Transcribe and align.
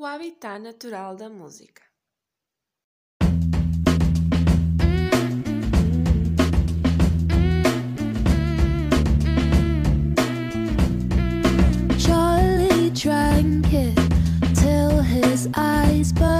o 0.00 0.06
habitat 0.06 0.58
natural 0.62 1.14
da 1.14 1.28
música. 1.28 1.82
Charlie 11.98 12.90
drank 12.90 13.72
it 13.72 13.94
till 14.54 15.02
his 15.02 15.48
eyes 15.54 16.12
burned 16.12 16.39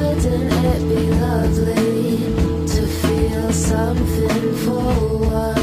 Wouldn't 0.00 0.52
it 0.64 0.82
be 0.88 1.10
lovely 1.20 2.16
to 2.66 2.86
feel 2.86 3.52
something 3.52 4.54
for 4.64 5.18
once? 5.18 5.59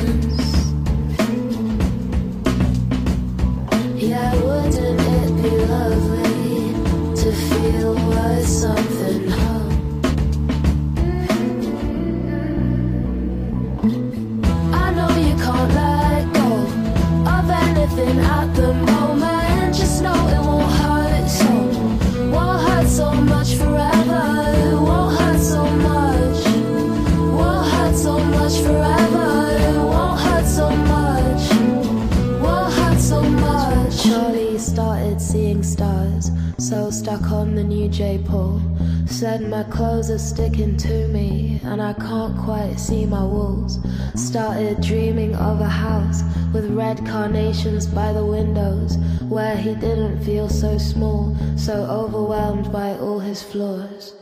J 37.89 38.19
Paul. 38.25 38.61
Said 39.05 39.49
my 39.49 39.63
clothes 39.63 40.11
are 40.11 40.19
sticking 40.19 40.75
to 40.77 41.07
me, 41.07 41.61
and 41.63 41.81
I 41.81 41.93
can't 41.93 42.37
quite 42.37 42.75
see 42.77 43.05
my 43.05 43.23
walls. 43.23 43.79
Started 44.15 44.81
dreaming 44.81 45.35
of 45.35 45.61
a 45.61 45.69
house 45.69 46.21
with 46.53 46.69
red 46.71 47.05
carnations 47.05 47.87
by 47.87 48.11
the 48.11 48.25
windows, 48.25 48.97
where 49.29 49.55
he 49.55 49.73
didn't 49.75 50.23
feel 50.23 50.49
so 50.49 50.77
small, 50.77 51.35
so 51.55 51.73
overwhelmed 51.85 52.71
by 52.71 52.97
all 52.97 53.19
his 53.19 53.41
flaws. 53.41 54.13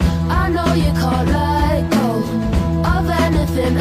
I 0.00 0.48
know 0.48 0.72
you 0.74 0.92
can't 0.92 1.28
let 1.28 1.90
go 1.90 2.22
of 2.88 3.10
anything 3.10 3.76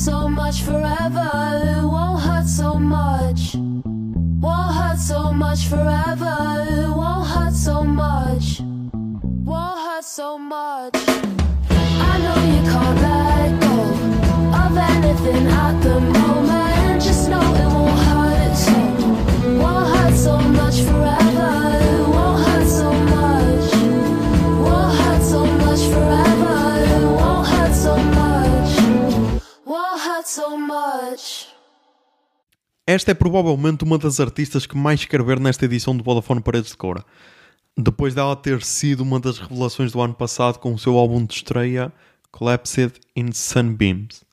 so 0.00 0.26
much 0.26 0.62
forever. 0.62 1.30
Won't 1.84 2.22
hurt 2.22 2.46
so 2.46 2.74
much. 2.74 3.54
Won't 3.54 4.74
hurt 4.74 4.98
so 4.98 5.30
much 5.30 5.66
forever. 5.66 6.36
Won't 6.96 7.26
hurt 7.28 7.54
so 7.54 7.84
much. 7.84 8.60
Won't 9.44 9.78
hurt 9.78 10.04
so 10.04 10.38
much. 10.38 10.94
I 12.10 12.14
know 12.24 12.38
you 12.52 12.62
can't 12.72 12.96
let 13.04 13.60
go 13.60 13.74
of 14.62 14.76
anything 14.90 15.46
at 15.48 15.82
the 15.82 16.00
moment. 16.00 16.59
Esta 32.92 33.12
é 33.12 33.14
provavelmente 33.14 33.84
uma 33.84 33.96
das 33.96 34.18
artistas 34.18 34.66
que 34.66 34.76
mais 34.76 35.04
quero 35.04 35.24
ver 35.24 35.38
nesta 35.38 35.64
edição 35.64 35.96
do 35.96 36.02
Vodafone 36.02 36.40
Paredes 36.40 36.72
de 36.72 36.76
Cora. 36.76 37.04
Depois 37.78 38.16
dela 38.16 38.34
ter 38.34 38.64
sido 38.64 39.04
uma 39.04 39.20
das 39.20 39.38
revelações 39.38 39.92
do 39.92 40.00
ano 40.00 40.12
passado 40.12 40.58
com 40.58 40.74
o 40.74 40.78
seu 40.78 40.98
álbum 40.98 41.24
de 41.24 41.34
estreia 41.34 41.92
Collapsed 42.32 42.94
in 43.14 43.30
Sunbeams. 43.30 44.24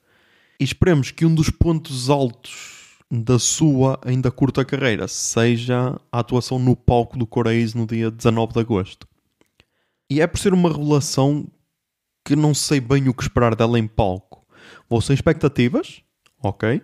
E 0.59 0.63
esperemos 0.63 1.11
que 1.11 1.23
um 1.23 1.35
dos 1.35 1.51
pontos 1.51 2.09
altos 2.09 2.97
da 3.11 3.37
sua 3.37 3.99
ainda 4.03 4.31
curta 4.31 4.65
carreira 4.65 5.07
seja 5.07 5.95
a 6.11 6.19
atuação 6.19 6.57
no 6.57 6.75
palco 6.75 7.15
do 7.15 7.27
Coraís 7.27 7.75
no 7.75 7.85
dia 7.85 8.09
19 8.09 8.53
de 8.53 8.59
agosto. 8.59 9.07
E 10.09 10.19
é 10.19 10.25
por 10.25 10.39
ser 10.39 10.55
uma 10.55 10.71
revelação 10.71 11.47
que 12.25 12.35
não 12.35 12.55
sei 12.55 12.79
bem 12.79 13.07
o 13.07 13.13
que 13.13 13.21
esperar 13.21 13.53
dela 13.53 13.77
em 13.77 13.85
palco. 13.85 14.43
Vou 14.89 14.99
sem 14.99 15.13
expectativas, 15.13 16.01
ok? 16.41 16.81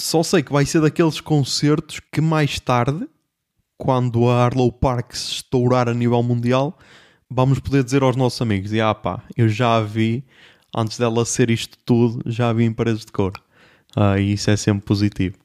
Só 0.00 0.22
sei 0.22 0.42
que 0.42 0.52
vai 0.52 0.64
ser 0.64 0.80
daqueles 0.80 1.20
concertos 1.20 2.00
que 2.10 2.22
mais 2.22 2.58
tarde, 2.58 3.06
quando 3.76 4.30
a 4.30 4.44
Arlo 4.46 4.72
Park 4.72 5.12
se 5.12 5.32
estourar 5.32 5.90
a 5.90 5.94
nível 5.94 6.22
mundial, 6.22 6.78
vamos 7.28 7.60
poder 7.60 7.84
dizer 7.84 8.02
aos 8.02 8.16
nossos 8.16 8.40
amigos: 8.40 8.72
e 8.72 8.80
ah 8.80 8.94
pá, 8.94 9.22
eu 9.36 9.46
já 9.46 9.76
a 9.76 9.82
vi, 9.82 10.24
antes 10.74 10.98
dela 10.98 11.24
ser 11.26 11.50
isto 11.50 11.76
tudo, 11.84 12.22
já 12.24 12.48
a 12.48 12.52
vi 12.52 12.64
em 12.64 12.72
paredes 12.72 13.04
de 13.04 13.12
cor. 13.12 13.32
Ah, 13.94 14.18
e 14.18 14.32
isso 14.32 14.50
é 14.50 14.56
sempre 14.56 14.86
positivo. 14.86 15.36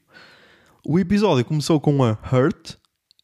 O 0.82 0.98
episódio 0.98 1.44
começou 1.44 1.78
com 1.78 2.02
a 2.02 2.12
Hurt 2.32 2.76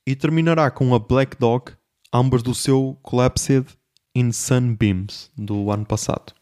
e 0.07 0.15
terminará 0.15 0.71
com 0.71 0.95
a 0.95 0.99
Black 0.99 1.39
Dog, 1.39 1.73
ambas 2.13 2.43
do 2.43 2.55
seu 2.55 2.99
Collapsed 3.03 3.67
in 4.15 4.33
Sunbeams 4.33 5.31
do 5.35 5.71
ano 5.71 5.87
passado. 5.87 6.35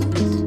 blues. 0.00 0.37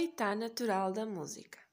Habitat 0.00 0.38
natural 0.38 0.92
da 0.92 1.04
música. 1.04 1.69